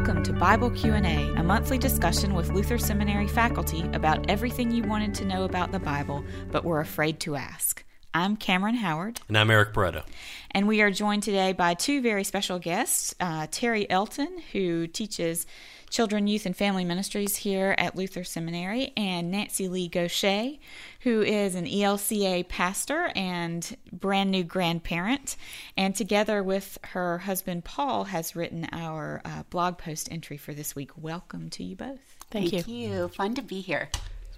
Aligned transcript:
Welcome 0.00 0.22
to 0.22 0.32
Bible 0.32 0.70
Q&A, 0.70 1.30
a 1.36 1.42
monthly 1.42 1.76
discussion 1.76 2.32
with 2.32 2.48
Luther 2.48 2.78
Seminary 2.78 3.28
faculty 3.28 3.82
about 3.92 4.30
everything 4.30 4.70
you 4.70 4.82
wanted 4.82 5.14
to 5.16 5.26
know 5.26 5.44
about 5.44 5.72
the 5.72 5.78
Bible 5.78 6.24
but 6.50 6.64
were 6.64 6.80
afraid 6.80 7.20
to 7.20 7.36
ask. 7.36 7.84
I'm 8.14 8.38
Cameron 8.38 8.76
Howard. 8.76 9.20
And 9.28 9.36
I'm 9.36 9.50
Eric 9.50 9.74
Barreto. 9.74 10.04
And 10.52 10.66
we 10.66 10.80
are 10.80 10.90
joined 10.90 11.22
today 11.22 11.52
by 11.52 11.74
two 11.74 12.00
very 12.00 12.24
special 12.24 12.58
guests 12.58 13.14
uh, 13.20 13.48
Terri 13.48 13.84
Elton, 13.90 14.38
who 14.52 14.86
teaches 14.86 15.46
Children, 15.90 16.28
Youth, 16.28 16.46
and 16.46 16.56
Family 16.56 16.84
Ministries 16.84 17.34
here 17.34 17.74
at 17.76 17.96
Luther 17.96 18.22
Seminary, 18.22 18.92
and 18.96 19.28
Nancy 19.28 19.66
Lee 19.66 19.88
Gaucher, 19.88 20.52
who 21.00 21.20
is 21.20 21.56
an 21.56 21.66
ELCA 21.66 22.48
pastor 22.48 23.10
and 23.16 23.76
brand 23.92 24.30
new 24.30 24.44
grandparent. 24.44 25.36
And 25.76 25.92
together 25.94 26.44
with 26.44 26.78
her 26.84 27.18
husband 27.18 27.64
Paul, 27.64 28.04
has 28.04 28.36
written 28.36 28.68
our 28.72 29.20
uh, 29.24 29.42
blog 29.50 29.78
post 29.78 30.08
entry 30.12 30.36
for 30.36 30.54
this 30.54 30.76
week. 30.76 30.92
Welcome 30.96 31.50
to 31.50 31.64
you 31.64 31.74
both. 31.74 31.98
Thank, 32.30 32.52
you. 32.52 32.62
Thank 32.62 32.68
you. 32.68 32.88
you. 32.88 33.08
Fun 33.08 33.34
to 33.34 33.42
be 33.42 33.60
here. 33.60 33.88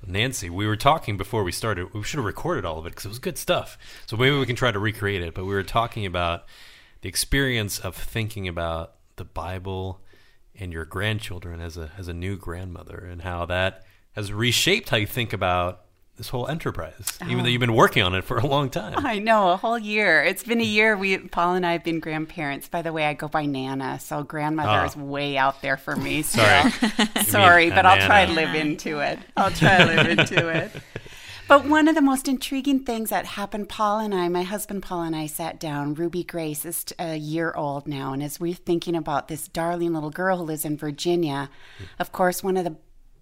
Nancy, 0.06 0.48
we 0.48 0.66
were 0.66 0.76
talking 0.76 1.18
before 1.18 1.44
we 1.44 1.52
started. 1.52 1.92
We 1.92 2.02
should 2.02 2.16
have 2.16 2.24
recorded 2.24 2.64
all 2.64 2.78
of 2.78 2.86
it 2.86 2.90
because 2.90 3.04
it 3.04 3.08
was 3.08 3.18
good 3.18 3.36
stuff. 3.36 3.76
So 4.06 4.16
maybe 4.16 4.38
we 4.38 4.46
can 4.46 4.56
try 4.56 4.72
to 4.72 4.78
recreate 4.78 5.22
it. 5.22 5.34
But 5.34 5.44
we 5.44 5.52
were 5.52 5.62
talking 5.62 6.06
about 6.06 6.46
the 7.02 7.10
experience 7.10 7.78
of 7.78 7.94
thinking 7.94 8.48
about 8.48 8.94
the 9.16 9.24
Bible 9.24 10.00
and 10.58 10.72
your 10.72 10.84
grandchildren 10.84 11.60
as 11.60 11.76
a 11.76 11.90
as 11.98 12.08
a 12.08 12.14
new 12.14 12.36
grandmother 12.36 12.98
and 13.10 13.22
how 13.22 13.46
that 13.46 13.84
has 14.12 14.32
reshaped 14.32 14.90
how 14.90 14.96
you 14.96 15.06
think 15.06 15.32
about 15.32 15.82
this 16.16 16.28
whole 16.28 16.46
enterprise, 16.46 17.18
oh. 17.22 17.26
even 17.26 17.38
though 17.38 17.44
oh. 17.44 17.48
you've 17.48 17.60
been 17.60 17.74
working 17.74 18.02
on 18.02 18.14
it 18.14 18.22
for 18.22 18.36
a 18.36 18.46
long 18.46 18.68
time. 18.68 18.94
I 18.98 19.18
know, 19.18 19.50
a 19.50 19.56
whole 19.56 19.78
year. 19.78 20.22
It's 20.22 20.44
been 20.44 20.60
a 20.60 20.64
year. 20.64 20.96
We 20.96 21.18
Paul 21.18 21.54
and 21.54 21.64
I 21.64 21.72
have 21.72 21.84
been 21.84 22.00
grandparents. 22.00 22.68
By 22.68 22.82
the 22.82 22.92
way, 22.92 23.06
I 23.06 23.14
go 23.14 23.28
by 23.28 23.46
Nana, 23.46 23.98
so 23.98 24.22
grandmother 24.22 24.82
oh. 24.82 24.84
is 24.84 24.96
way 24.96 25.36
out 25.38 25.62
there 25.62 25.76
for 25.76 25.96
me. 25.96 26.22
Sorry, 26.22 26.70
sorry, 27.24 27.70
but 27.70 27.86
I'll 27.86 28.06
try 28.06 28.26
to 28.26 28.32
live 28.32 28.54
into 28.54 29.00
it. 29.00 29.18
I'll 29.36 29.50
try 29.50 29.78
to 29.78 29.86
live 29.86 30.18
into 30.18 30.48
it. 30.48 30.72
But 31.52 31.66
one 31.66 31.86
of 31.86 31.94
the 31.94 32.00
most 32.00 32.28
intriguing 32.28 32.80
things 32.80 33.10
that 33.10 33.26
happened, 33.26 33.68
Paul 33.68 33.98
and 33.98 34.14
I, 34.14 34.26
my 34.30 34.42
husband 34.42 34.82
Paul 34.82 35.02
and 35.02 35.14
I 35.14 35.26
sat 35.26 35.60
down. 35.60 35.92
Ruby 35.92 36.24
Grace 36.24 36.64
is 36.64 36.86
a 36.98 37.14
year 37.16 37.52
old 37.54 37.86
now. 37.86 38.14
And 38.14 38.22
as 38.22 38.40
we're 38.40 38.54
thinking 38.54 38.96
about 38.96 39.28
this 39.28 39.48
darling 39.48 39.92
little 39.92 40.08
girl 40.08 40.38
who 40.38 40.44
lives 40.44 40.64
in 40.64 40.78
Virginia, 40.78 41.50
of 41.98 42.10
course, 42.10 42.42
one 42.42 42.56
of 42.56 42.64
the 42.64 42.76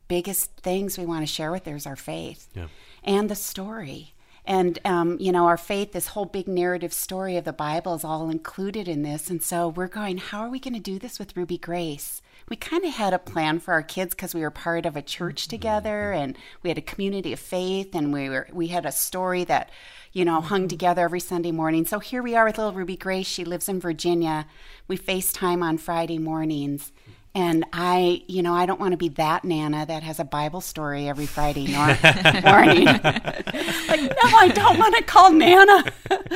biggest 0.07 0.57
things 0.59 0.97
we 0.97 1.07
want 1.07 1.27
to 1.27 1.27
share 1.27 1.51
with 1.51 1.67
her 1.67 1.75
is 1.75 1.89
our 1.89 1.97
faith 1.97 2.47
yeah. 2.55 2.69
and 3.03 3.29
the 3.29 3.35
story. 3.35 4.15
And, 4.45 4.79
um, 4.85 5.17
you 5.19 5.33
know, 5.33 5.47
our 5.47 5.57
faith, 5.57 5.91
this 5.91 6.07
whole 6.07 6.25
big 6.25 6.47
narrative 6.47 6.93
story 6.93 7.37
of 7.37 7.45
the 7.45 7.53
Bible 7.53 7.97
is 7.97 8.05
all 8.05 8.31
included 8.31 8.87
in 8.87 9.03
this. 9.03 9.29
And 9.29 9.43
so 9.43 9.67
we're 9.67 9.89
going, 9.89 10.19
how 10.19 10.43
are 10.43 10.51
we 10.51 10.61
going 10.61 10.75
to 10.75 10.79
do 10.79 11.01
this 11.01 11.19
with 11.19 11.37
Ruby 11.37 11.59
Grace? 11.59 12.23
We 12.51 12.57
kind 12.57 12.85
of 12.85 12.93
had 12.93 13.15
a 13.15 13.19
plan 13.19 13.61
for 13.61 13.73
our 13.73 13.83
kids 13.83 14.13
because 14.13 14.35
we 14.35 14.41
were 14.41 14.51
part 14.51 14.85
of 14.85 14.97
a 14.97 15.03
church 15.03 15.45
mm-hmm. 15.45 15.51
together 15.51 16.13
and 16.13 16.37
we 16.63 16.69
had 16.69 16.77
a 16.77 16.83
community 16.83 17.33
of 17.33 17.41
faith 17.41 17.95
and 17.95 18.13
we 18.13 18.29
were 18.29 18.49
we 18.53 18.67
had 18.67 18.85
a 18.85 18.93
story 18.93 19.45
that 19.45 19.71
you 20.13 20.25
know 20.25 20.41
hung 20.41 20.63
mm-hmm. 20.63 20.69
together 20.69 21.03
every 21.03 21.21
sunday 21.21 21.53
morning 21.53 21.87
so 21.87 22.01
here 22.01 22.23
we 22.23 22.35
are 22.35 22.45
with 22.45 22.59
little 22.59 22.73
ruby 22.73 22.97
grace 22.97 23.27
she 23.27 23.45
lives 23.45 23.69
in 23.69 23.81
virginia 23.81 24.47
we 24.89 24.99
facetime 24.99 25.63
on 25.63 25.79
friday 25.79 26.19
mornings 26.19 26.93
and 27.33 27.65
I, 27.73 28.25
you 28.27 28.43
know, 28.43 28.55
I 28.55 28.67
don't 28.67 28.81
want 28.81 28.91
to 28.91 28.97
be 28.97 29.11
that 29.11 29.45
Nana 29.45 29.87
that 29.87 30.03
has 30.03 30.19
a 30.19 30.25
Bible 30.25 30.61
story 30.61 31.09
every 31.09 31.27
Friday 31.27 31.69
morning. 31.73 32.87
like, 32.87 33.05
no, 33.05 34.25
I 34.25 34.51
don't 34.53 34.77
want 34.77 34.97
to 34.97 35.05
call 35.05 35.31
Nana. 35.31 35.85
but 36.09 36.27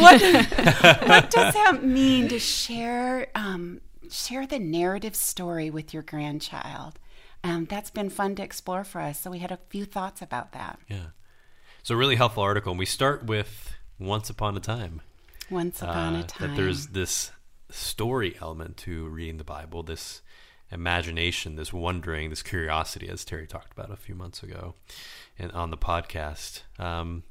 what, 0.00 0.20
what 1.06 1.30
does 1.30 1.54
that 1.54 1.84
mean 1.84 2.26
to 2.30 2.40
share 2.40 3.28
um, 3.36 3.80
share 4.10 4.46
the 4.46 4.58
narrative 4.58 5.14
story 5.14 5.70
with 5.70 5.92
your 5.92 6.02
grandchild. 6.02 6.98
Um, 7.44 7.66
that's 7.66 7.90
been 7.90 8.10
fun 8.10 8.34
to 8.36 8.42
explore 8.42 8.84
for 8.84 9.00
us. 9.00 9.20
So 9.20 9.30
we 9.30 9.38
had 9.38 9.52
a 9.52 9.58
few 9.68 9.84
thoughts 9.84 10.22
about 10.22 10.52
that. 10.52 10.78
Yeah. 10.88 11.08
So 11.82 11.94
really 11.94 12.16
helpful 12.16 12.42
article. 12.42 12.72
And 12.72 12.78
we 12.78 12.86
start 12.86 13.24
with 13.24 13.72
Once 13.98 14.28
Upon 14.28 14.56
a 14.56 14.60
Time. 14.60 15.00
Once 15.50 15.80
Upon 15.80 16.16
uh, 16.16 16.20
a 16.20 16.22
Time. 16.24 16.48
That 16.50 16.56
there's 16.56 16.88
this 16.88 17.30
story 17.70 18.36
element 18.40 18.76
to 18.78 19.08
reading 19.08 19.38
the 19.38 19.44
Bible, 19.44 19.82
this 19.82 20.22
imagination, 20.70 21.56
this 21.56 21.72
wondering, 21.72 22.30
this 22.30 22.42
curiosity, 22.42 23.08
as 23.08 23.24
Terri 23.24 23.48
talked 23.48 23.72
about 23.72 23.90
a 23.90 23.96
few 23.96 24.14
months 24.14 24.42
ago 24.42 24.74
and 25.38 25.52
on 25.52 25.70
the 25.70 25.76
podcast. 25.76 26.62
Um, 26.78 27.22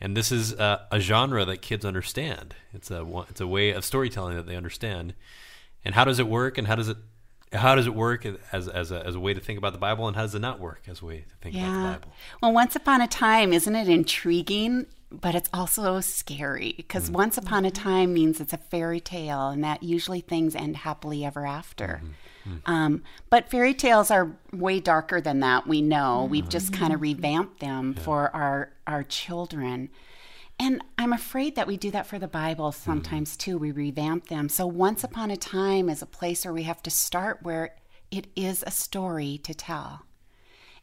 and 0.00 0.16
this 0.16 0.32
is 0.32 0.52
a, 0.52 0.86
a, 0.90 0.98
genre 0.98 1.44
that 1.44 1.62
kids 1.62 1.84
understand. 1.84 2.54
It's 2.72 2.90
a 2.90 3.06
it's 3.28 3.40
a 3.40 3.46
way 3.46 3.70
of 3.70 3.84
storytelling 3.84 4.36
that 4.36 4.46
they 4.46 4.56
understand 4.56 5.14
and 5.84 5.94
how 5.94 6.04
does 6.04 6.18
it 6.18 6.28
work 6.28 6.58
and 6.58 6.66
how 6.66 6.74
does 6.74 6.88
it 6.88 6.96
how 7.52 7.74
does 7.74 7.86
it 7.86 7.94
work 7.94 8.24
as 8.52 8.68
as 8.68 8.92
a, 8.92 9.04
as 9.04 9.14
a 9.14 9.20
way 9.20 9.34
to 9.34 9.40
think 9.40 9.58
about 9.58 9.72
the 9.72 9.78
Bible 9.78 10.06
and 10.06 10.16
how 10.16 10.22
does 10.22 10.34
it 10.34 10.40
not 10.40 10.60
work 10.60 10.82
as 10.86 11.02
a 11.02 11.04
way 11.04 11.24
to 11.28 11.36
think 11.40 11.54
yeah. 11.54 11.62
about 11.62 11.76
the 11.76 12.06
Bible? 12.06 12.16
Well, 12.42 12.52
once 12.52 12.76
upon 12.76 13.00
a 13.00 13.08
time, 13.08 13.52
isn't 13.52 13.74
it 13.74 13.88
intriguing? 13.88 14.86
But 15.12 15.34
it's 15.34 15.50
also 15.52 16.00
scary 16.00 16.74
because 16.76 17.06
mm-hmm. 17.06 17.14
once 17.14 17.36
upon 17.36 17.64
a 17.64 17.70
time 17.72 18.14
means 18.14 18.40
it's 18.40 18.52
a 18.52 18.58
fairy 18.58 19.00
tale, 19.00 19.48
and 19.48 19.64
that 19.64 19.82
usually 19.82 20.20
things 20.20 20.54
end 20.54 20.76
happily 20.76 21.24
ever 21.24 21.44
after. 21.46 22.00
Mm-hmm. 22.04 22.10
Mm-hmm. 22.48 22.70
Um, 22.70 23.02
but 23.28 23.50
fairy 23.50 23.74
tales 23.74 24.10
are 24.10 24.30
way 24.52 24.78
darker 24.80 25.20
than 25.20 25.40
that. 25.40 25.66
We 25.66 25.82
know 25.82 26.28
we've 26.30 26.48
just 26.48 26.72
kind 26.72 26.92
of 26.92 27.00
mm-hmm. 27.00 27.20
revamped 27.20 27.60
them 27.60 27.94
yeah. 27.96 28.02
for 28.04 28.34
our 28.34 28.70
our 28.86 29.02
children. 29.02 29.90
And 30.60 30.84
I'm 30.98 31.14
afraid 31.14 31.56
that 31.56 31.66
we 31.66 31.78
do 31.78 31.90
that 31.90 32.06
for 32.06 32.18
the 32.18 32.28
Bible 32.28 32.70
sometimes 32.70 33.34
too. 33.34 33.56
We 33.56 33.70
revamp 33.70 34.28
them. 34.28 34.50
So, 34.50 34.66
once 34.66 35.02
upon 35.02 35.30
a 35.30 35.36
time 35.36 35.88
is 35.88 36.02
a 36.02 36.06
place 36.06 36.44
where 36.44 36.52
we 36.52 36.64
have 36.64 36.82
to 36.82 36.90
start 36.90 37.38
where 37.42 37.74
it 38.10 38.26
is 38.36 38.62
a 38.66 38.70
story 38.70 39.40
to 39.44 39.54
tell. 39.54 40.04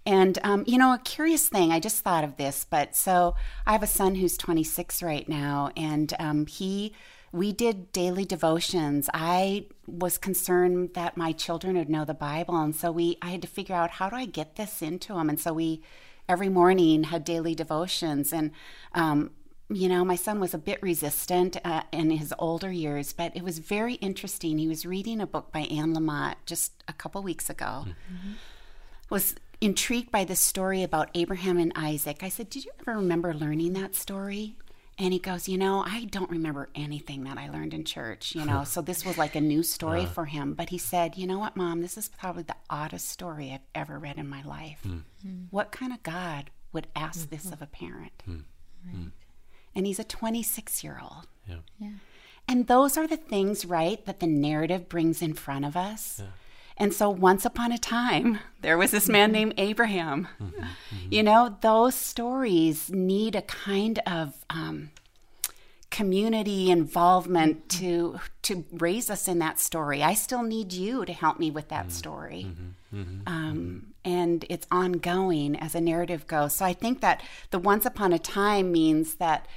And, 0.04 0.40
um, 0.44 0.64
you 0.66 0.80
know, 0.80 0.94
a 0.94 0.98
curious 0.98 1.48
thing, 1.48 1.72
I 1.72 1.80
just 1.80 2.02
thought 2.02 2.24
of 2.24 2.38
this, 2.38 2.66
but 2.68 2.96
so 2.96 3.36
I 3.68 3.74
have 3.74 3.84
a 3.84 3.88
son 3.88 4.16
who's 4.16 4.38
26 4.38 5.04
right 5.04 5.28
now, 5.28 5.70
and 5.76 6.14
um, 6.18 6.48
he, 6.48 6.94
we 7.34 7.52
did 7.52 7.92
daily 7.92 8.24
devotions. 8.24 9.10
I 9.14 9.66
was 9.86 10.18
concerned 10.18 10.92
that 10.94 11.18
my 11.18 11.34
children 11.34 11.76
would 11.76 11.90
know 11.90 12.06
the 12.06 12.14
Bible, 12.14 12.56
and 12.56 12.74
so 12.74 12.90
we, 12.90 13.18
I 13.22 13.32
had 13.32 13.42
to 13.42 13.50
figure 13.50 13.76
out 13.76 13.92
how 13.92 14.10
do 14.10 14.16
I 14.16 14.26
get 14.26 14.56
this 14.56 14.82
into 14.82 15.14
them, 15.14 15.28
and 15.28 15.40
so 15.40 15.52
we, 15.52 15.84
every 16.30 16.48
morning 16.50 17.04
had 17.04 17.26
daily 17.26 17.54
devotions, 17.54 18.32
and 18.32 18.52
um, 18.94 19.32
you 19.70 19.90
know, 19.90 20.06
my 20.06 20.16
son 20.16 20.40
was 20.40 20.54
a 20.54 20.58
bit 20.58 20.82
resistant 20.82 21.58
uh, 21.66 21.84
in 21.92 22.10
his 22.12 22.34
older 22.40 22.72
years, 22.72 23.12
but 23.12 23.36
it 23.36 23.44
was 23.44 23.60
very 23.60 23.96
interesting. 23.96 24.58
He 24.58 24.68
was 24.68 24.86
reading 24.86 25.20
a 25.20 25.28
book 25.28 25.52
by 25.52 25.62
Anne 25.62 25.94
Lamott 25.94 26.36
just 26.46 26.72
a 26.88 26.94
couple 26.94 27.22
weeks 27.22 27.50
ago. 27.50 27.86
Mm-hmm. 27.88 28.34
Was 29.10 29.36
intrigued 29.60 30.12
by 30.12 30.24
this 30.24 30.40
story 30.40 30.84
about 30.84 31.10
Abraham 31.16 31.58
and 31.58 31.74
Isaac. 31.76 32.24
I 32.24 32.30
said, 32.30 32.50
"Did 32.50 32.66
you 32.66 32.72
ever 32.82 32.98
remember 32.98 33.34
learning 33.34 33.74
that 33.74 33.96
story?" 33.96 34.56
And 34.98 35.14
he 35.14 35.20
goes, 35.20 35.50
"You 35.50 35.58
know, 35.58 35.84
I 35.86 36.06
don't 36.06 36.30
remember 36.30 36.70
anything 36.74 37.26
that 37.26 37.38
I 37.38 37.50
learned 37.50 37.74
in 37.74 37.84
church, 37.84 38.36
you 38.36 38.46
know. 38.46 38.64
so 38.66 38.82
this 38.82 39.06
was 39.06 39.18
like 39.18 39.36
a 39.36 39.42
new 39.42 39.64
story 39.64 40.04
uh, 40.04 40.08
for 40.08 40.26
him, 40.26 40.54
but 40.54 40.70
he 40.70 40.78
said, 40.78 41.18
"You 41.18 41.28
know 41.28 41.40
what, 41.40 41.58
mom? 41.58 41.82
This 41.82 41.98
is 41.98 42.10
probably 42.10 42.44
the 42.44 42.56
oddest 42.70 43.10
story 43.10 43.52
I've 43.52 43.68
ever 43.76 44.00
read 44.00 44.18
in 44.18 44.30
my 44.30 44.44
life. 44.44 44.80
Mm-hmm. 44.86 45.46
What 45.50 45.72
kind 45.72 45.92
of 45.92 46.04
God 46.04 46.52
would 46.72 46.88
ask 46.96 47.22
mm-hmm. 47.22 47.36
this 47.36 47.52
of 47.52 47.62
a 47.62 47.68
parent?" 47.68 48.24
Mm-hmm. 48.28 48.94
Right 49.04 49.12
and 49.78 49.86
he's 49.86 50.00
a 50.00 50.04
26 50.04 50.84
year 50.84 51.00
old. 51.02 51.28
Yeah. 51.48 51.58
yeah. 51.80 51.92
And 52.50 52.68
those 52.68 52.98
are 52.98 53.08
the 53.08 53.16
things, 53.16 53.64
right, 53.64 54.04
that 54.06 54.20
the 54.20 54.28
narrative 54.28 54.90
brings 54.90 55.22
in 55.22 55.34
front 55.34 55.66
of 55.66 55.78
us. 55.78 56.20
Yeah. 56.20 56.32
And 56.80 56.94
so, 56.94 57.10
once 57.10 57.46
upon 57.46 57.72
a 57.72 57.78
time, 57.78 58.40
there 58.62 58.78
was 58.78 58.92
this 58.92 59.08
man 59.08 59.32
named 59.32 59.54
Abraham. 59.58 60.28
Mm-hmm. 60.42 60.62
Mm-hmm. 60.62 61.08
You 61.14 61.24
know, 61.24 61.58
those 61.62 61.96
stories 61.96 62.90
need 62.90 63.36
a 63.36 63.42
kind 63.42 64.00
of 64.06 64.46
um, 64.50 64.92
community 65.90 66.70
involvement 66.70 67.68
mm-hmm. 67.68 67.80
to 67.80 68.20
to 68.44 68.66
raise 68.72 69.10
us 69.10 69.28
in 69.28 69.40
that 69.40 69.60
story. 69.60 70.04
I 70.04 70.14
still 70.14 70.44
need 70.44 70.72
you 70.74 71.06
to 71.06 71.14
help 71.14 71.40
me 71.40 71.52
with 71.52 71.70
that 71.70 71.88
mm-hmm. 71.88 71.92
story. 71.92 72.48
Mm-hmm. 72.94 73.22
Um, 73.28 73.94
and 74.06 74.46
it's 74.50 74.68
ongoing 74.72 75.56
as 75.58 75.76
a 75.76 75.82
narrative 75.82 76.28
goes. 76.28 76.54
So 76.56 76.66
I 76.66 76.74
think 76.74 77.02
that 77.02 77.22
the 77.50 77.60
once 77.60 77.86
upon 77.86 78.14
a 78.14 78.20
time 78.20 78.72
means 78.72 79.16
that 79.16 79.48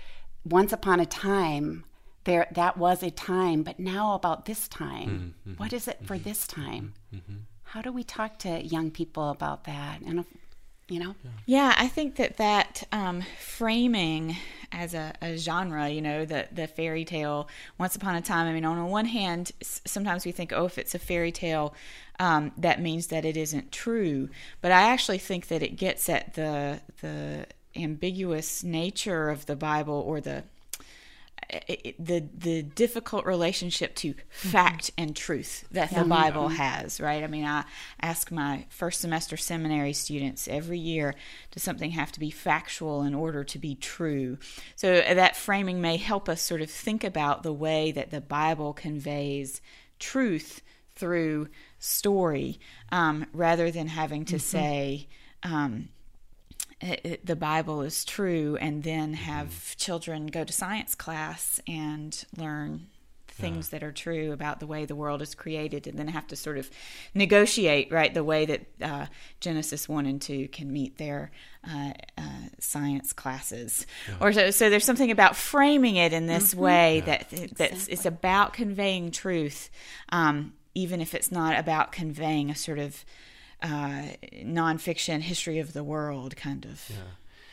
once 0.44 0.72
upon 0.72 1.00
a 1.00 1.06
time 1.06 1.84
there 2.24 2.46
that 2.52 2.76
was 2.76 3.02
a 3.02 3.10
time 3.10 3.62
but 3.62 3.78
now 3.78 4.14
about 4.14 4.44
this 4.44 4.68
time 4.68 5.34
mm-hmm. 5.46 5.54
what 5.56 5.72
is 5.72 5.88
it 5.88 5.98
for 6.04 6.14
mm-hmm. 6.14 6.24
this 6.24 6.46
time 6.46 6.94
mm-hmm. 7.14 7.36
how 7.64 7.82
do 7.82 7.92
we 7.92 8.04
talk 8.04 8.38
to 8.38 8.64
young 8.64 8.90
people 8.90 9.30
about 9.30 9.64
that 9.64 10.00
and 10.02 10.24
you 10.88 10.98
know 10.98 11.14
yeah 11.46 11.74
i 11.78 11.86
think 11.86 12.16
that 12.16 12.36
that 12.36 12.82
um, 12.92 13.22
framing 13.38 14.36
as 14.72 14.92
a, 14.92 15.12
a, 15.22 15.36
genre 15.36 15.88
you 15.88 16.02
know 16.02 16.24
the 16.24 16.46
the 16.52 16.66
fairy 16.66 17.04
tale 17.04 17.48
once 17.78 17.96
upon 17.96 18.14
a 18.16 18.20
time 18.20 18.46
i 18.46 18.52
mean 18.52 18.64
on 18.64 18.76
the 18.76 18.84
one 18.84 19.06
hand 19.06 19.52
sometimes 19.62 20.24
we 20.26 20.32
think 20.32 20.52
oh 20.52 20.66
if 20.66 20.78
it's 20.78 20.94
a 20.94 20.98
fairy 20.98 21.32
tale 21.32 21.74
um, 22.18 22.52
that 22.58 22.82
means 22.82 23.06
that 23.06 23.24
it 23.24 23.36
isn't 23.36 23.72
true 23.72 24.28
but 24.60 24.72
i 24.72 24.82
actually 24.82 25.18
think 25.18 25.48
that 25.48 25.62
it 25.62 25.76
gets 25.76 26.08
at 26.08 26.34
the 26.34 26.80
the 27.00 27.46
ambiguous 27.76 28.62
nature 28.64 29.28
of 29.28 29.46
the 29.46 29.56
Bible 29.56 30.02
or 30.06 30.20
the 30.20 30.44
the 31.98 32.24
the 32.36 32.62
difficult 32.62 33.26
relationship 33.26 33.94
to 33.96 34.14
fact 34.28 34.90
and 34.96 35.16
truth 35.16 35.66
that 35.72 35.90
the 35.90 36.04
Bible 36.04 36.48
has, 36.48 37.00
right? 37.00 37.24
I 37.24 37.26
mean, 37.26 37.44
I 37.44 37.64
ask 38.00 38.30
my 38.30 38.66
first 38.68 39.00
semester 39.00 39.36
seminary 39.36 39.92
students 39.92 40.46
every 40.48 40.78
year, 40.78 41.14
does 41.50 41.62
something 41.62 41.90
have 41.92 42.12
to 42.12 42.20
be 42.20 42.30
factual 42.30 43.02
in 43.02 43.14
order 43.14 43.42
to 43.44 43.58
be 43.58 43.74
true? 43.74 44.38
So 44.76 44.98
uh, 44.98 45.14
that 45.14 45.36
framing 45.36 45.80
may 45.80 45.96
help 45.96 46.28
us 46.28 46.40
sort 46.40 46.60
of 46.60 46.70
think 46.70 47.02
about 47.02 47.42
the 47.42 47.52
way 47.52 47.90
that 47.92 48.10
the 48.10 48.20
Bible 48.20 48.72
conveys 48.72 49.60
truth 49.98 50.62
through 50.94 51.48
story, 51.78 52.60
um, 52.92 53.26
rather 53.32 53.70
than 53.70 53.88
having 53.88 54.24
to 54.26 54.38
say. 54.38 55.08
Um, 55.42 55.88
the 56.80 57.36
Bible 57.36 57.82
is 57.82 58.04
true, 58.04 58.56
and 58.60 58.82
then 58.82 59.14
have 59.14 59.76
children 59.76 60.26
go 60.26 60.44
to 60.44 60.52
science 60.52 60.94
class 60.94 61.60
and 61.66 62.24
learn 62.36 62.88
things 63.40 63.70
that 63.70 63.82
are 63.82 63.92
true 63.92 64.32
about 64.32 64.60
the 64.60 64.66
way 64.66 64.84
the 64.84 64.94
world 64.94 65.22
is 65.22 65.34
created, 65.34 65.86
and 65.86 65.98
then 65.98 66.08
have 66.08 66.26
to 66.26 66.36
sort 66.36 66.58
of 66.58 66.70
negotiate, 67.14 67.90
right, 67.90 68.12
the 68.12 68.24
way 68.24 68.46
that 68.46 68.66
uh, 68.82 69.06
Genesis 69.40 69.88
1 69.88 70.06
and 70.06 70.20
2 70.20 70.48
can 70.48 70.72
meet 70.72 70.98
their 70.98 71.30
uh, 71.68 71.92
uh, 72.18 72.22
science 72.58 73.12
classes. 73.12 73.86
Or 74.20 74.32
so, 74.32 74.50
so 74.50 74.70
there's 74.70 74.84
something 74.84 75.10
about 75.10 75.36
framing 75.36 75.96
it 75.96 76.12
in 76.12 76.26
this 76.26 76.54
way 76.54 77.02
that 77.06 77.30
that's 77.56 77.88
it's 77.88 78.06
about 78.06 78.52
conveying 78.52 79.10
truth, 79.10 79.70
um, 80.10 80.52
even 80.74 81.00
if 81.00 81.14
it's 81.14 81.32
not 81.32 81.58
about 81.58 81.92
conveying 81.92 82.50
a 82.50 82.54
sort 82.54 82.78
of 82.78 83.04
uh, 83.62 84.02
nonfiction 84.42 85.20
history 85.20 85.58
of 85.58 85.72
the 85.72 85.84
world 85.84 86.36
kind 86.36 86.64
of 86.64 86.90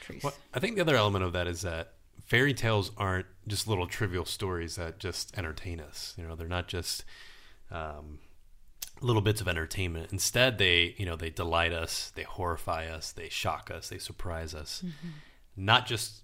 truth. 0.01 0.23
Well, 0.23 0.33
I 0.53 0.59
think 0.59 0.75
the 0.75 0.81
other 0.81 0.95
element 0.95 1.23
of 1.25 1.33
that 1.33 1.47
is 1.47 1.61
that 1.61 1.93
fairy 2.25 2.53
tales 2.53 2.91
aren't 2.97 3.25
just 3.47 3.67
little 3.67 3.87
trivial 3.87 4.25
stories 4.25 4.75
that 4.75 4.99
just 4.99 5.37
entertain 5.37 5.79
us. 5.79 6.13
You 6.17 6.27
know, 6.27 6.35
they're 6.35 6.47
not 6.47 6.67
just 6.67 7.03
um, 7.71 8.19
little 9.01 9.21
bits 9.21 9.41
of 9.41 9.47
entertainment. 9.47 10.11
Instead, 10.11 10.57
they 10.57 10.95
you 10.97 11.05
know 11.05 11.15
they 11.15 11.29
delight 11.29 11.73
us, 11.73 12.11
they 12.15 12.23
horrify 12.23 12.87
us, 12.87 13.11
they 13.11 13.29
shock 13.29 13.71
us, 13.71 13.89
they 13.89 13.97
surprise 13.97 14.53
us. 14.53 14.83
Not 15.55 15.87
just 15.87 16.21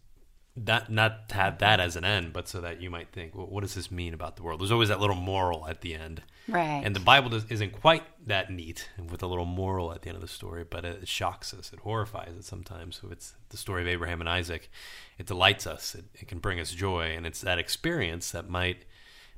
that 0.56 0.92
not 0.92 1.30
to 1.30 1.36
have 1.36 1.58
that 1.60 1.80
as 1.80 1.96
an 1.96 2.06
end, 2.06 2.32
but 2.32 2.48
so 2.48 2.62
that 2.62 2.80
you 2.80 2.90
might 2.90 3.12
think, 3.12 3.34
well, 3.34 3.48
what 3.48 3.62
does 3.62 3.74
this 3.74 3.90
mean 3.90 4.14
about 4.14 4.36
the 4.36 4.44
world? 4.44 4.60
There's 4.62 4.72
always 4.72 4.90
that 4.90 5.00
little 5.00 5.16
moral 5.16 5.68
at 5.68 5.82
the 5.82 5.96
end. 5.96 6.22
Right. 6.48 6.82
And 6.84 6.96
the 6.96 7.00
Bible 7.00 7.30
does, 7.30 7.46
isn't 7.50 7.82
quite 7.82 8.04
that 8.28 8.52
neat 8.52 8.90
with 9.10 9.24
a 9.24 9.28
little 9.28 9.46
moral 9.46 9.92
at 9.92 10.04
the 10.04 10.10
end 10.10 10.16
of 10.16 10.22
the 10.22 10.28
story, 10.28 10.64
but 10.64 10.86
it, 10.86 11.08
shocks 11.08 11.54
us, 11.56 11.74
it 11.74 11.80
horrifies 11.80 12.38
us 12.38 12.46
sometimes. 12.46 13.00
So 13.02 13.10
it's 13.10 13.34
the 13.50 13.58
story 13.58 13.82
of 13.82 13.88
Abraham 13.88 14.20
and 14.20 14.30
Isaac. 14.30 14.70
It 15.18 15.26
delights 15.26 15.66
us, 15.66 15.96
it, 15.96 16.06
it 16.14 16.28
can 16.28 16.38
bring 16.38 16.60
us 16.60 16.72
joy, 16.72 17.16
and 17.16 17.26
it's 17.26 17.42
that 17.42 17.58
experience 17.58 18.30
that 18.32 18.48
might 18.48 18.86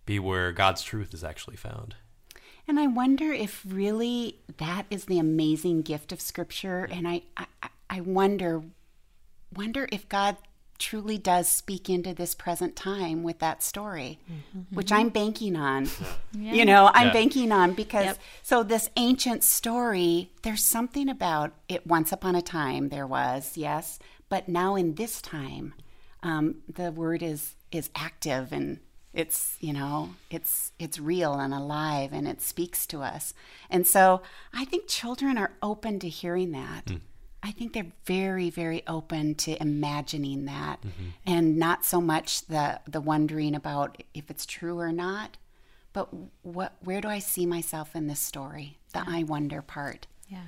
be 0.05 0.19
where 0.19 0.51
God's 0.51 0.83
truth 0.83 1.13
is 1.13 1.23
actually 1.23 1.57
found. 1.57 1.95
And 2.67 2.77
I 2.79 2.87
wonder 2.87 3.31
if 3.31 3.63
really 3.65 4.39
that 4.57 4.85
is 4.89 5.05
the 5.05 5.19
amazing 5.19 5.83
gift 5.83 6.11
of 6.11 6.19
Scripture. 6.19 6.87
And 6.91 7.07
I, 7.07 7.21
I, 7.37 7.45
I 7.89 8.01
wonder, 8.01 8.63
wonder 9.55 9.87
if 9.91 10.09
God 10.09 10.37
truly 10.77 11.17
does 11.17 11.47
speak 11.47 11.89
into 11.89 12.13
this 12.13 12.35
present 12.35 12.75
time 12.75 13.23
with 13.23 13.39
that 13.39 13.63
story, 13.63 14.19
which 14.71 14.91
I'm 14.91 15.09
banking 15.09 15.55
on. 15.55 15.87
You 16.33 16.65
know, 16.65 16.91
I'm 16.93 17.07
Yeah. 17.07 17.13
banking 17.13 17.51
on 17.51 17.73
because 17.73 18.05
Yep. 18.05 18.19
so 18.43 18.63
this 18.63 18.89
ancient 18.97 19.43
story, 19.43 20.31
there's 20.43 20.63
something 20.63 21.07
about 21.09 21.53
it. 21.69 21.87
Once 21.87 22.11
upon 22.11 22.35
a 22.35 22.41
time, 22.41 22.89
there 22.89 23.07
was 23.07 23.55
yes, 23.57 23.99
but 24.29 24.49
now 24.49 24.75
in 24.75 24.95
this 24.95 25.21
time, 25.21 25.73
um, 26.23 26.61
the 26.67 26.91
word 26.91 27.21
is 27.23 27.55
is 27.71 27.89
active 27.95 28.51
and 28.51 28.79
it's 29.13 29.57
you 29.59 29.71
know 29.73 30.15
it's 30.29 30.71
it's 30.79 30.99
real 30.99 31.35
and 31.35 31.53
alive 31.53 32.11
and 32.13 32.27
it 32.27 32.41
speaks 32.41 32.85
to 32.85 33.01
us 33.01 33.33
and 33.69 33.85
so 33.87 34.21
i 34.53 34.65
think 34.65 34.87
children 34.87 35.37
are 35.37 35.53
open 35.61 35.99
to 35.99 36.09
hearing 36.09 36.51
that 36.51 36.91
i 37.45 37.51
think 37.51 37.73
they're 37.73 37.93
very 38.05 38.49
very 38.49 38.81
open 38.87 39.35
to 39.35 39.61
imagining 39.61 40.45
that. 40.45 40.79
And 41.25 41.57
not 41.57 41.85
so 41.85 42.01
much 42.01 42.45
the 42.47 42.81
the 42.87 42.99
wondering 42.99 43.55
about 43.55 44.01
if 44.13 44.29
it's 44.29 44.45
true 44.45 44.79
or 44.79 44.91
not 44.91 45.37
but 45.93 46.09
what 46.41 46.73
where 46.81 47.01
do 47.01 47.07
i 47.07 47.19
see 47.19 47.45
myself 47.45 47.95
in 47.95 48.07
this 48.07 48.19
story 48.19 48.77
the 48.93 49.03
i 49.07 49.23
wonder 49.23 49.61
part? 49.61 50.07
Yeah. 50.27 50.41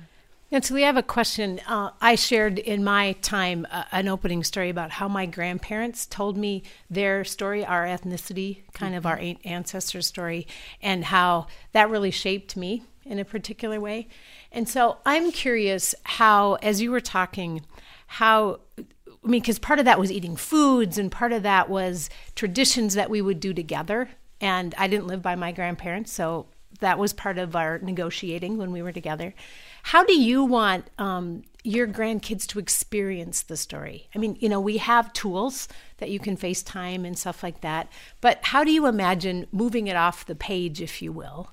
And 0.50 0.64
so 0.64 0.74
we 0.74 0.82
have 0.82 0.96
a 0.96 1.02
question. 1.02 1.60
Uh, 1.68 1.90
I 2.00 2.14
shared 2.14 2.58
in 2.58 2.82
my 2.82 3.12
time 3.20 3.66
uh, 3.70 3.84
an 3.92 4.08
opening 4.08 4.42
story 4.42 4.70
about 4.70 4.90
how 4.92 5.06
my 5.06 5.26
grandparents 5.26 6.06
told 6.06 6.38
me 6.38 6.62
their 6.88 7.22
story, 7.24 7.66
our 7.66 7.84
ethnicity, 7.84 8.62
kind 8.72 8.94
of 8.94 9.04
our 9.04 9.20
ancestor 9.44 10.00
story, 10.00 10.46
and 10.80 11.04
how 11.04 11.48
that 11.72 11.90
really 11.90 12.10
shaped 12.10 12.56
me 12.56 12.82
in 13.08 13.18
a 13.18 13.24
particular 13.24 13.80
way. 13.80 14.08
And 14.52 14.68
so 14.68 14.98
I'm 15.04 15.32
curious 15.32 15.94
how, 16.04 16.54
as 16.56 16.80
you 16.80 16.90
were 16.90 17.00
talking, 17.00 17.64
how 18.06 18.60
I 18.78 19.28
mean, 19.28 19.40
because 19.40 19.58
part 19.58 19.78
of 19.78 19.84
that 19.84 19.98
was 19.98 20.12
eating 20.12 20.36
foods, 20.36 20.96
and 20.96 21.10
part 21.10 21.32
of 21.32 21.42
that 21.42 21.68
was 21.68 22.08
traditions 22.34 22.94
that 22.94 23.10
we 23.10 23.20
would 23.20 23.40
do 23.40 23.52
together. 23.52 24.08
And 24.40 24.74
I 24.78 24.86
didn't 24.86 25.08
live 25.08 25.22
by 25.22 25.34
my 25.34 25.50
grandparents, 25.52 26.12
so 26.12 26.46
that 26.80 26.98
was 26.98 27.12
part 27.12 27.38
of 27.38 27.56
our 27.56 27.78
negotiating 27.78 28.56
when 28.56 28.70
we 28.70 28.82
were 28.82 28.92
together. 28.92 29.34
How 29.82 30.04
do 30.04 30.14
you 30.14 30.44
want 30.44 30.88
um, 30.98 31.42
your 31.64 31.88
grandkids 31.88 32.46
to 32.48 32.58
experience 32.58 33.42
the 33.42 33.56
story? 33.56 34.08
I 34.14 34.18
mean, 34.18 34.36
you 34.40 34.48
know, 34.48 34.60
we 34.60 34.76
have 34.76 35.12
tools 35.12 35.66
that 35.96 36.10
you 36.10 36.20
can 36.20 36.36
FaceTime 36.36 37.04
and 37.06 37.18
stuff 37.18 37.42
like 37.42 37.62
that, 37.62 37.88
but 38.20 38.38
how 38.42 38.62
do 38.62 38.70
you 38.70 38.86
imagine 38.86 39.46
moving 39.50 39.88
it 39.88 39.96
off 39.96 40.26
the 40.26 40.36
page, 40.36 40.80
if 40.80 41.02
you 41.02 41.12
will? 41.12 41.52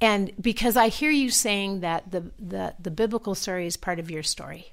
And 0.00 0.32
because 0.40 0.76
I 0.76 0.88
hear 0.88 1.10
you 1.10 1.30
saying 1.30 1.80
that 1.80 2.10
the, 2.10 2.30
the, 2.38 2.74
the 2.80 2.90
biblical 2.90 3.34
story 3.34 3.66
is 3.66 3.76
part 3.76 3.98
of 3.98 4.10
your 4.10 4.22
story 4.22 4.72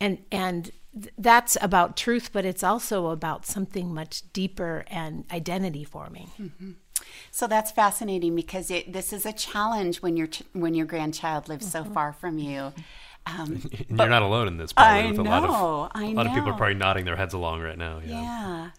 and 0.00 0.18
and 0.32 0.70
that's 1.18 1.56
about 1.60 1.96
truth 1.96 2.30
but 2.32 2.44
it's 2.44 2.64
also 2.64 3.08
about 3.08 3.46
something 3.46 3.94
much 3.94 4.22
deeper 4.32 4.84
and 4.88 5.24
identity 5.30 5.84
forming 5.84 6.30
So 7.30 7.46
that's 7.46 7.70
fascinating 7.70 8.34
because 8.34 8.70
it, 8.70 8.92
this 8.92 9.12
is 9.12 9.24
a 9.24 9.32
challenge 9.32 10.02
when 10.02 10.16
your 10.16 10.26
ch- 10.26 10.42
when 10.52 10.74
your 10.74 10.86
grandchild 10.86 11.48
lives 11.48 11.70
so 11.70 11.84
far 11.84 12.12
from 12.12 12.38
you. 12.38 12.72
Um, 13.26 13.62
And 13.88 13.98
you're 13.98 14.08
not 14.08 14.22
alone 14.22 14.48
in 14.48 14.56
this. 14.56 14.72
Probably, 14.72 15.02
I 15.02 15.10
with 15.10 15.18
a 15.18 15.22
lot 15.22 15.44
of 15.44 15.50
know, 15.50 15.88
I 15.94 16.04
a 16.04 16.12
lot 16.12 16.26
of 16.26 16.32
people 16.32 16.50
are 16.50 16.56
probably 16.56 16.74
nodding 16.74 17.04
their 17.04 17.16
heads 17.16 17.34
along 17.34 17.60
right 17.60 17.78
now. 17.78 18.00
Yeah. 18.04 18.22
yeah. 18.22 18.70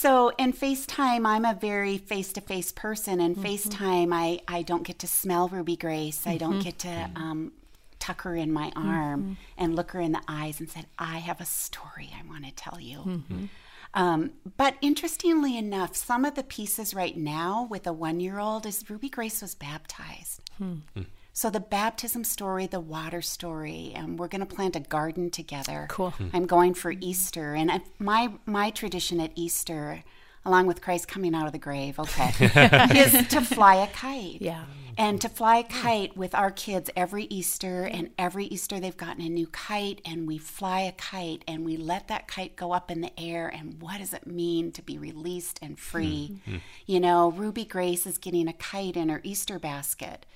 So 0.00 0.30
in 0.38 0.52
FaceTime, 0.52 1.26
I'm 1.26 1.44
a 1.44 1.54
very 1.54 1.98
face 1.98 2.32
to 2.34 2.40
face 2.40 2.70
person. 2.70 3.20
And 3.20 3.34
mm-hmm. 3.34 3.46
FaceTime, 3.46 4.14
I, 4.14 4.38
I 4.46 4.62
don't 4.62 4.84
get 4.84 5.00
to 5.00 5.08
smell 5.08 5.48
Ruby 5.48 5.74
Grace. 5.74 6.24
I 6.24 6.36
don't 6.36 6.52
mm-hmm. 6.52 6.60
get 6.60 6.78
to 6.78 6.88
mm-hmm. 6.88 7.16
um, 7.20 7.52
tuck 7.98 8.22
her 8.22 8.36
in 8.36 8.52
my 8.52 8.70
arm 8.76 9.38
and 9.56 9.74
look 9.74 9.90
her 9.90 10.00
in 10.00 10.12
the 10.12 10.22
eyes 10.28 10.60
and 10.60 10.70
said, 10.70 10.86
I 11.00 11.18
have 11.18 11.40
a 11.40 11.44
story 11.44 12.12
I 12.16 12.24
want 12.28 12.44
to 12.44 12.52
tell 12.52 12.78
you. 12.78 13.48
Um, 13.92 14.34
but 14.56 14.76
interestingly 14.80 15.58
enough, 15.58 15.96
some 15.96 16.24
of 16.24 16.36
the 16.36 16.44
pieces 16.44 16.94
right 16.94 17.16
now 17.16 17.66
with 17.68 17.84
a 17.84 17.92
one 17.92 18.20
year 18.20 18.38
old 18.38 18.66
is 18.66 18.88
Ruby 18.88 19.08
Grace 19.08 19.42
was 19.42 19.56
baptized. 19.56 20.48
Hmm. 20.58 20.74
Hmm. 20.94 21.02
So 21.38 21.50
the 21.50 21.60
baptism 21.60 22.24
story, 22.24 22.66
the 22.66 22.80
water 22.80 23.22
story, 23.22 23.92
and 23.94 24.18
we're 24.18 24.26
going 24.26 24.40
to 24.40 24.56
plant 24.56 24.74
a 24.74 24.80
garden 24.80 25.30
together. 25.30 25.86
Cool. 25.88 26.10
Hmm. 26.10 26.30
I'm 26.32 26.46
going 26.46 26.74
for 26.74 26.90
Easter, 26.90 27.54
and 27.54 27.70
I, 27.70 27.80
my 28.00 28.32
my 28.44 28.70
tradition 28.70 29.20
at 29.20 29.30
Easter, 29.36 30.02
along 30.44 30.66
with 30.66 30.80
Christ 30.80 31.06
coming 31.06 31.36
out 31.36 31.46
of 31.46 31.52
the 31.52 31.58
grave, 31.60 32.00
okay, 32.00 32.32
is 32.96 33.28
to 33.28 33.40
fly 33.40 33.76
a 33.76 33.86
kite. 33.86 34.42
Yeah. 34.42 34.64
And 34.96 35.20
to 35.20 35.28
fly 35.28 35.58
a 35.58 35.62
kite 35.62 36.16
with 36.16 36.34
our 36.34 36.50
kids 36.50 36.90
every 36.96 37.26
Easter, 37.26 37.84
and 37.84 38.10
every 38.18 38.46
Easter 38.46 38.80
they've 38.80 38.96
gotten 38.96 39.24
a 39.24 39.28
new 39.28 39.46
kite, 39.46 40.00
and 40.04 40.26
we 40.26 40.38
fly 40.38 40.80
a 40.80 40.92
kite, 40.92 41.44
and 41.46 41.64
we 41.64 41.76
let 41.76 42.08
that 42.08 42.26
kite 42.26 42.56
go 42.56 42.72
up 42.72 42.90
in 42.90 43.00
the 43.00 43.12
air. 43.16 43.46
And 43.46 43.80
what 43.80 43.98
does 43.98 44.12
it 44.12 44.26
mean 44.26 44.72
to 44.72 44.82
be 44.82 44.98
released 44.98 45.60
and 45.62 45.78
free? 45.78 46.40
Hmm. 46.44 46.50
Hmm. 46.50 46.58
You 46.86 46.98
know, 46.98 47.30
Ruby 47.30 47.64
Grace 47.64 48.06
is 48.08 48.18
getting 48.18 48.48
a 48.48 48.52
kite 48.52 48.96
in 48.96 49.08
her 49.08 49.20
Easter 49.22 49.60
basket. 49.60 50.26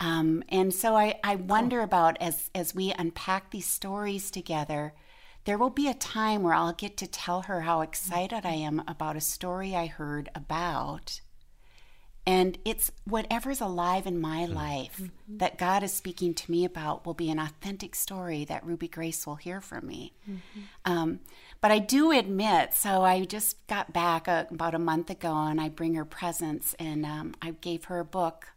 Um, 0.00 0.44
and 0.48 0.72
so 0.72 0.96
I, 0.96 1.18
I 1.24 1.34
wonder 1.36 1.80
about 1.82 2.16
as 2.20 2.50
as 2.54 2.74
we 2.74 2.94
unpack 2.98 3.50
these 3.50 3.66
stories 3.66 4.30
together, 4.30 4.94
there 5.44 5.58
will 5.58 5.70
be 5.70 5.88
a 5.88 5.94
time 5.94 6.42
where 6.42 6.54
I'll 6.54 6.72
get 6.72 6.96
to 6.98 7.06
tell 7.06 7.42
her 7.42 7.62
how 7.62 7.80
excited 7.80 8.44
I 8.44 8.52
am 8.54 8.82
about 8.86 9.16
a 9.16 9.20
story 9.20 9.74
I 9.74 9.86
heard 9.86 10.28
about. 10.34 11.20
And 12.26 12.58
it's 12.66 12.92
whatever's 13.06 13.62
alive 13.62 14.06
in 14.06 14.20
my 14.20 14.44
life 14.44 15.00
that 15.38 15.56
God 15.56 15.82
is 15.82 15.94
speaking 15.94 16.34
to 16.34 16.50
me 16.50 16.66
about 16.66 17.06
will 17.06 17.14
be 17.14 17.30
an 17.30 17.38
authentic 17.38 17.94
story 17.94 18.44
that 18.44 18.66
Ruby 18.66 18.86
Grace 18.86 19.26
will 19.26 19.36
hear 19.36 19.62
from 19.62 19.86
me. 19.86 20.12
Um, 20.84 21.20
but 21.62 21.70
I 21.70 21.78
do 21.78 22.12
admit, 22.12 22.74
so 22.74 23.02
I 23.02 23.24
just 23.24 23.66
got 23.66 23.94
back 23.94 24.28
uh 24.28 24.44
about 24.50 24.74
a 24.74 24.78
month 24.78 25.08
ago 25.08 25.32
and 25.34 25.58
I 25.58 25.70
bring 25.70 25.94
her 25.94 26.04
presents 26.04 26.74
and 26.78 27.06
um, 27.06 27.34
I 27.40 27.52
gave 27.52 27.84
her 27.84 27.98
a 27.98 28.04
book, 28.04 28.48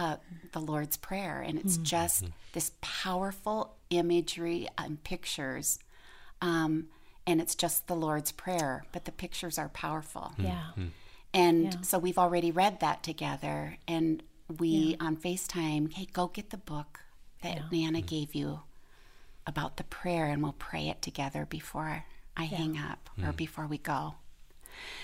uh, 0.00 0.16
The 0.52 0.60
Lord's 0.60 0.96
Prayer. 0.96 1.42
And 1.46 1.58
it's 1.58 1.76
hmm. 1.76 1.82
just 1.82 2.24
hmm. 2.24 2.30
this 2.52 2.72
powerful 2.80 3.76
imagery 3.90 4.66
and 4.78 5.02
pictures. 5.04 5.78
Um, 6.40 6.86
and 7.26 7.40
it's 7.40 7.54
just 7.54 7.86
the 7.86 7.94
Lord's 7.94 8.32
Prayer, 8.32 8.84
but 8.92 9.04
the 9.04 9.12
pictures 9.12 9.58
are 9.58 9.68
powerful. 9.68 10.32
Hmm. 10.36 10.44
Yeah. 10.44 10.70
And 11.34 11.64
Yeah. 11.64 11.80
so 11.82 11.98
we've 11.98 12.18
already 12.18 12.50
read 12.50 12.80
that 12.80 13.02
together, 13.04 13.76
and 13.86 14.22
we 14.58 14.96
on 14.98 15.16
FaceTime, 15.16 15.92
hey, 15.92 16.06
go 16.12 16.26
get 16.26 16.50
the 16.50 16.56
book 16.56 17.00
that 17.42 17.70
Nana 17.70 18.00
gave 18.00 18.34
you 18.34 18.60
about 19.46 19.76
the 19.76 19.84
prayer, 19.84 20.26
and 20.26 20.42
we'll 20.42 20.54
pray 20.54 20.88
it 20.88 21.02
together 21.02 21.46
before 21.46 22.04
I 22.36 22.44
hang 22.44 22.76
up 22.78 23.10
or 23.22 23.32
before 23.32 23.66
we 23.66 23.78
go. 23.78 24.14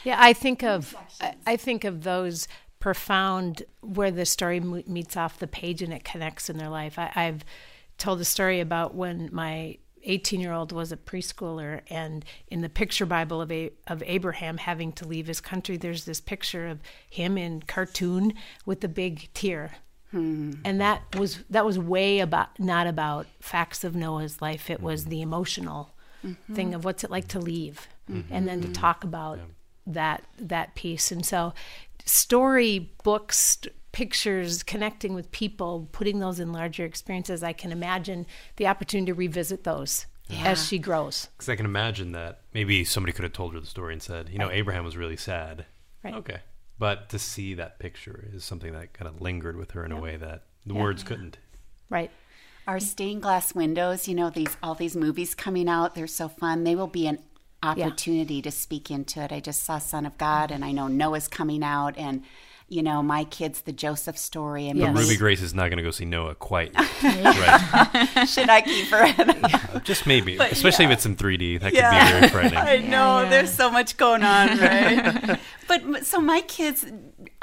Yeah, 0.04 0.16
I 0.18 0.32
think 0.32 0.64
of 0.64 0.96
I- 1.20 1.36
I 1.46 1.56
think 1.56 1.84
of 1.84 2.02
those 2.02 2.48
profound 2.86 3.64
where 3.80 4.12
the 4.12 4.24
story 4.24 4.60
meets 4.60 5.16
off 5.16 5.40
the 5.40 5.46
page 5.48 5.82
and 5.82 5.92
it 5.92 6.04
connects 6.04 6.48
in 6.48 6.56
their 6.56 6.68
life. 6.68 7.00
I, 7.00 7.10
I've 7.16 7.44
told 7.98 8.20
a 8.20 8.24
story 8.24 8.60
about 8.60 8.94
when 8.94 9.28
my 9.32 9.78
18 10.04 10.38
year 10.38 10.52
old 10.52 10.70
was 10.70 10.92
a 10.92 10.96
preschooler, 10.96 11.80
and 11.90 12.24
in 12.46 12.60
the 12.60 12.68
picture 12.68 13.04
Bible 13.04 13.42
of 13.42 13.50
a, 13.50 13.72
of 13.88 14.04
Abraham 14.06 14.58
having 14.58 14.92
to 14.92 15.04
leave 15.04 15.26
his 15.26 15.40
country, 15.40 15.76
there's 15.76 16.04
this 16.04 16.20
picture 16.20 16.68
of 16.68 16.78
him 17.10 17.36
in 17.36 17.62
cartoon 17.62 18.34
with 18.64 18.82
the 18.82 18.88
big 18.88 19.30
tear. 19.34 19.72
Hmm. 20.12 20.52
And 20.64 20.80
that 20.80 21.02
was 21.16 21.42
that 21.50 21.66
was 21.66 21.80
way 21.80 22.20
about 22.20 22.56
not 22.60 22.86
about 22.86 23.26
facts 23.40 23.82
of 23.82 23.96
Noah's 23.96 24.40
life. 24.40 24.70
It 24.70 24.80
was 24.80 25.00
mm-hmm. 25.00 25.10
the 25.10 25.22
emotional 25.22 25.90
mm-hmm. 26.24 26.54
thing 26.54 26.72
of 26.72 26.84
what's 26.84 27.02
it 27.02 27.10
like 27.10 27.26
to 27.28 27.40
leave, 27.40 27.88
mm-hmm. 28.08 28.32
and 28.32 28.46
then 28.46 28.60
to 28.62 28.68
talk 28.68 29.02
about 29.02 29.40
that 29.86 30.24
that 30.38 30.74
piece. 30.74 31.10
And 31.12 31.24
so, 31.24 31.54
story 32.06 32.90
books, 33.04 33.58
pictures, 33.92 34.62
connecting 34.62 35.14
with 35.14 35.30
people, 35.32 35.88
putting 35.92 36.18
those 36.18 36.40
in 36.40 36.52
larger 36.52 36.84
experiences. 36.84 37.42
I 37.42 37.52
can 37.52 37.72
imagine 37.72 38.26
the 38.56 38.66
opportunity 38.66 39.10
to 39.10 39.14
revisit 39.14 39.64
those 39.64 40.06
Yeah. 40.28 40.44
as 40.44 40.66
she 40.66 40.78
grows. 40.78 41.28
Because 41.36 41.48
I 41.48 41.56
can 41.56 41.66
imagine 41.66 42.12
that 42.12 42.40
maybe 42.52 42.84
somebody 42.84 43.12
could 43.12 43.22
have 43.22 43.32
told 43.32 43.54
her 43.54 43.60
the 43.60 43.66
story 43.66 43.92
and 43.92 44.02
said, 44.02 44.28
you 44.28 44.38
know, 44.38 44.50
Abraham 44.50 44.84
was 44.84 44.96
really 44.96 45.16
sad. 45.16 45.66
Right. 46.02 46.14
Okay. 46.14 46.40
But 46.78 47.08
to 47.10 47.18
see 47.18 47.54
that 47.54 47.78
picture 47.78 48.28
is 48.32 48.44
something 48.44 48.72
that 48.72 48.92
kind 48.92 49.08
of 49.08 49.20
lingered 49.20 49.56
with 49.56 49.70
her 49.72 49.84
in 49.84 49.92
a 49.92 50.00
way 50.00 50.16
that 50.16 50.42
the 50.66 50.74
words 50.74 51.02
couldn't. 51.02 51.38
Right. 51.88 52.10
Our 52.66 52.80
stained 52.80 53.22
glass 53.22 53.54
windows, 53.54 54.08
you 54.08 54.14
know, 54.14 54.28
these 54.28 54.56
all 54.62 54.74
these 54.74 54.96
movies 54.96 55.34
coming 55.34 55.68
out, 55.68 55.94
they're 55.94 56.08
so 56.08 56.28
fun. 56.28 56.64
They 56.64 56.74
will 56.74 56.88
be 56.88 57.06
an 57.06 57.20
opportunity 57.62 58.42
to 58.42 58.50
speak 58.50 58.90
into 58.90 59.20
it. 59.22 59.32
I 59.32 59.40
just 59.40 59.64
saw 59.64 59.78
Son 59.78 60.06
of 60.06 60.16
God 60.18 60.50
and 60.50 60.64
I 60.64 60.72
know 60.72 60.88
Noah's 60.88 61.28
coming 61.28 61.62
out 61.62 61.96
and 61.96 62.22
you 62.68 62.82
know, 62.82 63.00
my 63.00 63.22
kids 63.22 63.60
the 63.60 63.72
Joseph 63.72 64.18
story 64.18 64.68
and 64.68 64.76
Yes. 64.78 64.96
Ruby 64.96 65.16
Grace 65.16 65.40
is 65.40 65.54
not 65.54 65.68
going 65.68 65.76
to 65.76 65.84
go 65.84 65.92
see 65.92 66.04
Noah 66.04 66.34
quite 66.34 66.74
right. 67.02 68.24
should 68.28 68.48
I 68.48 68.60
keep 68.62 68.88
her? 68.88 69.04
In? 69.06 69.82
Just 69.84 70.04
maybe, 70.06 70.36
especially 70.36 70.86
if 70.86 70.90
it's 70.90 71.06
in 71.06 71.14
3D. 71.14 71.60
That 71.60 71.72
could 71.72 71.74
be 71.74 72.18
very 72.18 72.28
frightening. 72.28 72.58
I 72.58 72.78
know 72.78 73.20
yeah. 73.22 73.28
there's 73.28 73.52
so 73.52 73.70
much 73.70 73.96
going 73.96 74.24
on, 74.24 74.58
right? 74.58 75.38
but 75.68 76.04
so 76.04 76.20
my 76.20 76.40
kids 76.40 76.84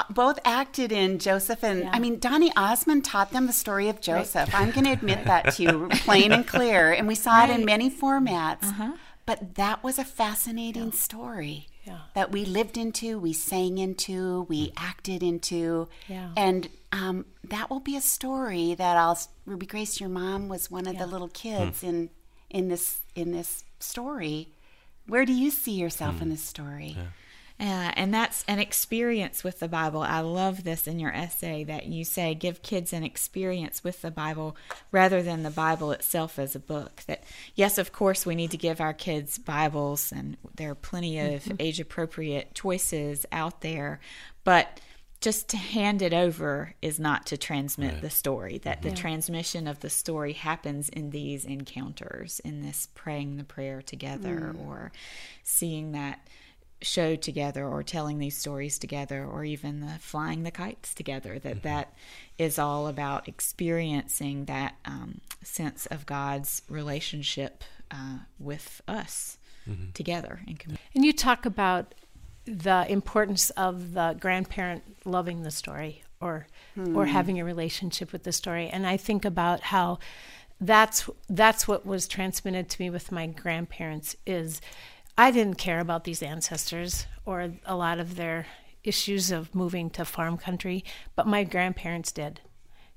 both 0.09 0.39
acted 0.43 0.91
in 0.91 1.19
Joseph 1.19 1.63
and 1.63 1.83
Yeah. 1.83 1.91
I 1.93 1.99
mean 1.99 2.19
Donny 2.19 2.51
Osmond 2.57 3.05
taught 3.05 3.31
them 3.31 3.47
the 3.47 3.53
story 3.53 3.87
of 3.87 4.01
Joseph. 4.01 4.53
I'm 4.53 4.71
going 4.71 4.85
to 4.85 4.91
admit 4.91 5.23
that 5.23 5.53
to 5.53 5.63
you, 5.63 5.89
plain 6.01 6.33
and 6.33 6.45
clear, 6.45 6.91
and 6.91 7.07
we 7.07 7.15
saw 7.15 7.45
it 7.45 7.49
in 7.49 7.63
many 7.63 7.89
formats. 7.89 8.63
Uh-huh. 8.63 8.91
But 9.25 9.55
that 9.55 9.83
was 9.83 9.97
a 9.97 10.03
fascinating 10.03 10.91
story 10.91 11.67
Yeah. 11.85 11.99
that 12.13 12.31
we 12.31 12.43
lived 12.43 12.77
into, 12.77 13.17
we 13.19 13.31
sang 13.31 13.77
into, 13.77 14.43
we 14.49 14.67
mm. 14.67 14.73
acted 14.75 15.23
into, 15.23 15.87
Yeah. 16.07 16.31
and 16.35 16.69
um, 16.91 17.25
that 17.43 17.69
will 17.69 17.79
be 17.79 17.95
a 17.95 18.01
story 18.01 18.75
that 18.75 18.97
I'll. 18.97 19.17
Ruby 19.45 19.65
Grace, 19.65 19.99
your 19.99 20.09
mom 20.09 20.47
was 20.47 20.69
one 20.69 20.87
of 20.87 20.97
the 20.97 21.07
little 21.07 21.27
hmm. 21.27 21.33
kids 21.33 21.83
in 21.83 22.09
in 22.49 22.69
this 22.69 23.01
in 23.15 23.31
this 23.31 23.63
story. 23.79 24.49
Where 25.07 25.25
do 25.25 25.33
you 25.33 25.49
see 25.51 25.73
yourself 25.73 26.21
in 26.21 26.27
hmm. 26.27 26.31
this 26.31 26.43
story? 26.43 26.95
Uh, 27.59 27.91
and 27.95 28.13
that's 28.13 28.43
an 28.47 28.59
experience 28.59 29.43
with 29.43 29.59
the 29.59 29.67
Bible. 29.67 30.01
I 30.01 30.19
love 30.19 30.63
this 30.63 30.87
in 30.87 30.99
your 30.99 31.13
essay 31.13 31.63
that 31.65 31.85
you 31.85 32.03
say 32.03 32.33
give 32.33 32.61
kids 32.61 32.91
an 32.91 33.03
experience 33.03 33.83
with 33.83 34.01
the 34.01 34.11
Bible 34.11 34.57
rather 34.91 35.21
than 35.21 35.43
the 35.43 35.49
Bible 35.49 35.91
itself 35.91 36.39
as 36.39 36.55
a 36.55 36.59
book. 36.59 37.03
That, 37.07 37.23
yes, 37.55 37.77
of 37.77 37.93
course, 37.93 38.25
we 38.25 38.35
need 38.35 38.51
to 38.51 38.57
give 38.57 38.81
our 38.81 38.93
kids 38.93 39.37
Bibles, 39.37 40.11
and 40.11 40.35
there 40.55 40.71
are 40.71 40.75
plenty 40.75 41.19
of 41.19 41.43
mm-hmm. 41.43 41.55
age 41.59 41.79
appropriate 41.79 42.53
choices 42.55 43.25
out 43.31 43.61
there, 43.61 43.99
but 44.43 44.81
just 45.21 45.47
to 45.49 45.57
hand 45.57 46.01
it 46.01 46.13
over 46.13 46.73
is 46.81 46.99
not 46.99 47.27
to 47.27 47.37
transmit 47.37 48.01
the 48.01 48.09
story. 48.09 48.57
That 48.57 48.81
the 48.81 48.89
mm-hmm. 48.89 48.97
transmission 48.97 49.67
of 49.67 49.79
the 49.79 49.89
story 49.89 50.33
happens 50.33 50.89
in 50.89 51.11
these 51.11 51.45
encounters, 51.45 52.41
in 52.41 52.61
this 52.61 52.89
praying 52.93 53.37
the 53.37 53.45
prayer 53.45 53.81
together, 53.81 54.53
mm. 54.53 54.67
or 54.67 54.91
seeing 55.41 55.93
that 55.93 56.27
show 56.81 57.15
together 57.15 57.65
or 57.65 57.81
telling 57.83 58.19
these 58.19 58.35
stories 58.37 58.77
together 58.77 59.25
or 59.25 59.45
even 59.45 59.79
the 59.79 59.97
flying 59.99 60.43
the 60.43 60.51
kites 60.51 60.93
together 60.93 61.39
that 61.39 61.63
that 61.63 61.93
is 62.37 62.59
all 62.59 62.87
about 62.87 63.27
experiencing 63.27 64.45
that 64.45 64.75
um, 64.85 65.21
sense 65.43 65.85
of 65.87 66.05
god's 66.05 66.61
relationship 66.69 67.63
uh, 67.91 68.17
with 68.37 68.81
us 68.87 69.37
together 69.93 70.41
in 70.45 70.57
community 70.57 70.83
And 70.93 71.05
you 71.05 71.13
talk 71.13 71.45
about 71.45 71.95
the 72.45 72.85
importance 72.89 73.49
of 73.51 73.93
the 73.93 74.17
grandparent 74.19 74.83
loving 75.05 75.43
the 75.43 75.51
story 75.51 76.03
or 76.19 76.47
or 76.95 77.05
having 77.05 77.39
a 77.39 77.45
relationship 77.45 78.11
with 78.11 78.23
the 78.23 78.31
story. 78.31 78.67
And 78.67 78.85
I 78.87 78.97
think 78.97 79.25
about 79.25 79.61
how 79.61 79.99
that's 80.59 81.09
that's 81.29 81.67
what 81.67 81.85
was 81.85 82.07
transmitted 82.07 82.69
to 82.69 82.81
me 82.81 82.89
with 82.89 83.11
my 83.11 83.27
grandparents 83.27 84.15
is 84.25 84.61
I 85.17 85.31
didn't 85.31 85.55
care 85.55 85.79
about 85.79 86.03
these 86.03 86.23
ancestors 86.23 87.05
or 87.25 87.53
a 87.65 87.75
lot 87.75 87.99
of 87.99 88.15
their 88.15 88.47
issues 88.83 89.31
of 89.31 89.53
moving 89.53 89.89
to 89.91 90.05
farm 90.05 90.37
country, 90.37 90.83
but 91.15 91.27
my 91.27 91.43
grandparents 91.43 92.11
did. 92.11 92.41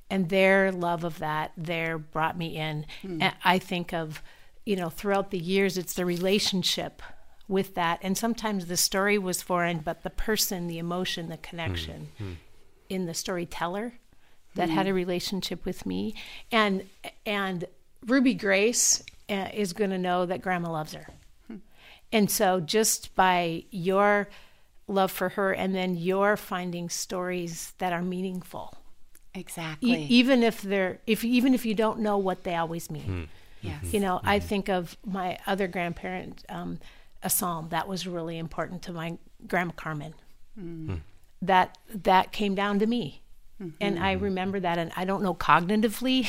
And 0.09 0.29
their 0.29 0.73
love 0.73 1.05
of 1.05 1.19
that 1.19 1.53
there 1.57 1.99
brought 1.99 2.39
me 2.39 2.57
in. 2.57 2.87
Hmm. 3.03 3.23
And 3.23 3.35
I 3.45 3.59
think 3.59 3.93
of, 3.93 4.23
you 4.65 4.77
know, 4.77 4.89
throughout 4.89 5.31
the 5.31 5.39
years 5.39 5.77
it's 5.77 5.95
the 5.95 6.05
relationship 6.05 7.03
with 7.49 7.75
that. 7.75 7.99
And 8.03 8.17
sometimes 8.17 8.67
the 8.67 8.77
story 8.77 9.19
was 9.19 9.43
foreign, 9.43 9.79
but 9.79 10.03
the 10.03 10.11
person, 10.11 10.69
the 10.69 10.79
emotion, 10.79 11.29
the 11.29 11.37
hmm. 11.37 11.43
connection 11.43 12.09
hmm. 12.19 12.33
in 12.89 13.07
the 13.07 13.15
storyteller 13.15 13.95
that 14.55 14.71
had 14.71 14.87
a 14.87 14.95
relationship 14.95 15.67
with 15.67 15.85
me. 15.85 16.15
And 16.51 16.89
and 17.27 17.67
Ruby 18.07 18.35
Grace 18.35 19.03
uh, 19.29 19.49
is 19.53 19.73
going 19.73 19.91
to 19.91 19.99
know 19.99 20.25
that 20.25 20.41
grandma 20.41 20.73
loves 20.73 20.95
her. 20.95 21.07
And 22.17 22.31
so 22.31 22.61
just 22.61 23.15
by 23.15 23.65
your 23.71 24.29
love 24.89 25.13
for 25.13 25.29
her 25.31 25.53
and 25.53 25.75
then 25.75 25.97
your 25.97 26.39
finding 26.39 26.89
stories 26.89 27.75
that 27.77 27.93
are 27.93 28.01
meaningful. 28.01 28.75
Exactly. 29.35 29.93
E- 29.93 30.07
even 30.09 30.43
if 30.43 30.63
they're 30.63 30.99
if 31.07 31.25
even 31.25 31.53
if 31.53 31.67
you 31.67 31.75
don't 31.75 31.99
know 31.99 32.17
what 32.17 32.43
they 32.45 32.57
always 32.57 32.91
mean. 32.91 33.03
Hmm. 33.03 33.25
yes. 33.61 33.93
You 33.93 34.01
know, 34.01 34.23
I 34.25 34.39
hmm. 34.39 34.47
think 34.47 34.71
of 34.71 34.97
my 35.05 35.39
other 35.47 35.69
grandparent, 35.69 36.43
um, 36.49 36.79
a 37.23 37.29
psalm 37.29 37.69
that 37.69 37.87
was 37.87 38.07
really 38.07 38.39
important 38.39 38.81
to 38.85 38.93
my 38.93 39.19
grandma 39.47 39.73
Carmen. 39.73 40.15
Hmm. 40.59 40.95
That 41.43 41.77
that 41.91 42.33
came 42.33 42.55
down 42.55 42.79
to 42.79 42.87
me, 42.87 43.21
mm-hmm. 43.63 43.77
and 43.79 43.99
I 43.99 44.13
remember 44.13 44.59
that, 44.59 44.79
and 44.79 44.91
I 44.97 45.05
don't 45.05 45.23
know 45.23 45.35
cognitively 45.35 46.27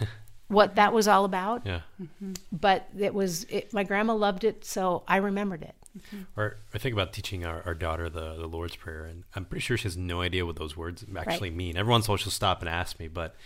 what 0.48 0.74
that 0.76 0.92
was 0.92 1.08
all 1.08 1.24
about, 1.24 1.62
Yeah. 1.64 1.80
Mm-hmm. 2.00 2.34
but 2.52 2.88
it 2.98 3.14
was 3.14 3.44
it, 3.44 3.72
my 3.72 3.84
grandma 3.84 4.14
loved 4.14 4.44
it, 4.44 4.64
so 4.64 5.02
I 5.08 5.16
remembered 5.16 5.62
it. 5.62 5.74
Mm-hmm. 5.98 6.40
Or 6.40 6.56
I 6.74 6.78
think 6.78 6.92
about 6.92 7.12
teaching 7.12 7.46
our, 7.46 7.62
our 7.64 7.74
daughter 7.74 8.08
the, 8.08 8.34
the 8.34 8.46
Lord's 8.46 8.76
Prayer, 8.76 9.04
and 9.04 9.24
I'm 9.34 9.44
pretty 9.44 9.62
sure 9.62 9.76
she 9.76 9.84
has 9.84 9.96
no 9.96 10.20
idea 10.20 10.44
what 10.44 10.56
those 10.56 10.76
words 10.76 11.04
actually 11.16 11.50
mean. 11.50 11.76
Every 11.76 11.90
once 11.90 12.06
in 12.06 12.10
a 12.10 12.12
while 12.12 12.18
she'll 12.18 12.30
stop 12.30 12.60
and 12.60 12.68
ask 12.68 12.98
me, 12.98 13.08
but 13.08 13.36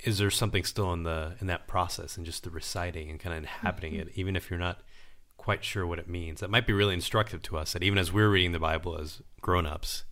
is 0.00 0.18
there 0.18 0.30
something 0.30 0.64
still 0.64 0.92
in 0.92 1.04
the 1.04 1.34
in 1.40 1.46
that 1.46 1.66
process 1.66 2.16
and 2.16 2.26
just 2.26 2.44
the 2.44 2.50
reciting 2.50 3.10
and 3.10 3.20
kind 3.20 3.34
of 3.34 3.42
inhabiting 3.42 3.92
mm-hmm. 3.92 4.08
it, 4.08 4.12
even 4.14 4.36
if 4.36 4.50
you're 4.50 4.58
not 4.58 4.80
quite 5.36 5.64
sure 5.64 5.86
what 5.86 5.98
it 5.98 6.08
means? 6.08 6.40
That 6.40 6.50
might 6.50 6.66
be 6.66 6.72
really 6.72 6.94
instructive 6.94 7.42
to 7.42 7.56
us. 7.56 7.72
That 7.72 7.82
even 7.82 7.98
as 7.98 8.12
we're 8.12 8.30
reading 8.30 8.52
the 8.52 8.58
Bible 8.58 8.98
as 8.98 9.22
grown-ups, 9.40 10.04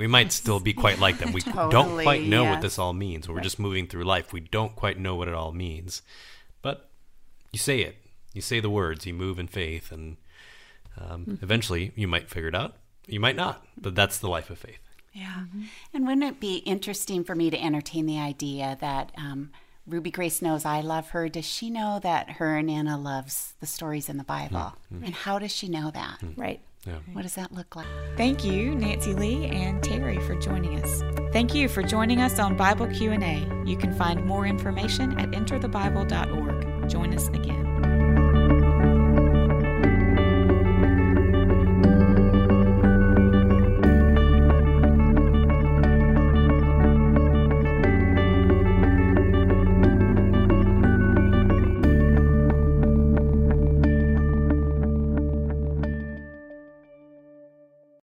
we 0.00 0.06
might 0.06 0.32
still 0.32 0.60
be 0.60 0.72
quite 0.72 0.98
like 0.98 1.18
them. 1.18 1.30
We 1.30 1.40
don't 1.70 2.02
quite 2.02 2.22
know 2.22 2.44
what 2.44 2.62
this 2.62 2.78
all 2.78 2.94
means. 2.94 3.28
We're 3.28 3.42
just 3.42 3.58
moving 3.58 3.86
through 3.86 4.04
life. 4.04 4.32
We 4.32 4.40
don't 4.40 4.74
quite 4.74 4.98
know 4.98 5.14
what 5.14 5.28
it 5.28 5.34
all 5.34 5.52
means, 5.52 6.00
but 6.62 6.88
you 7.52 7.58
say 7.58 7.80
it. 7.80 7.96
You 8.32 8.40
say 8.40 8.60
the 8.60 8.70
words. 8.70 9.04
You 9.04 9.12
move 9.12 9.38
in 9.38 9.46
faith, 9.46 9.92
and 9.92 10.16
um, 10.98 11.38
eventually 11.42 11.92
you 11.96 12.08
might 12.08 12.30
figure 12.30 12.48
it 12.48 12.54
out. 12.54 12.76
You 13.06 13.20
might 13.20 13.36
not, 13.36 13.62
but 13.78 13.94
that's 13.94 14.18
the 14.18 14.28
life 14.28 14.48
of 14.48 14.58
faith. 14.58 14.80
Yeah. 15.12 15.44
And 15.92 16.06
wouldn't 16.06 16.24
it 16.24 16.40
be 16.40 16.58
interesting 16.58 17.22
for 17.22 17.34
me 17.34 17.50
to 17.50 17.62
entertain 17.62 18.06
the 18.06 18.18
idea 18.18 18.78
that 18.80 19.12
um, 19.18 19.50
Ruby 19.86 20.10
Grace 20.10 20.40
knows 20.40 20.64
I 20.64 20.80
love 20.80 21.10
her? 21.10 21.28
Does 21.28 21.44
she 21.44 21.68
know 21.68 22.00
that 22.02 22.30
her 22.32 22.56
and 22.56 22.70
Anna 22.70 22.96
loves 22.96 23.52
the 23.60 23.66
stories 23.66 24.08
in 24.08 24.16
the 24.16 24.24
Bible? 24.24 24.72
And 25.04 25.14
how 25.14 25.38
does 25.38 25.54
she 25.54 25.68
know 25.68 25.90
that? 25.90 26.22
Right. 26.36 26.60
Yeah. 26.86 26.98
What 27.12 27.22
does 27.22 27.34
that 27.34 27.52
look 27.52 27.76
like? 27.76 27.86
Thank 28.16 28.44
you, 28.44 28.74
Nancy 28.74 29.12
Lee 29.14 29.46
and 29.46 29.82
For 30.26 30.34
joining 30.34 30.82
us. 30.82 31.02
Thank 31.32 31.54
you 31.54 31.68
for 31.68 31.82
joining 31.82 32.20
us 32.20 32.38
on 32.38 32.56
Bible 32.56 32.86
Q&A. 32.86 33.46
You 33.64 33.76
can 33.76 33.92
find 33.94 34.24
more 34.24 34.46
information 34.46 35.18
at 35.18 35.30
enterthebible.org. 35.30 36.88
Join 36.88 37.14
us 37.14 37.28
again. 37.28 37.69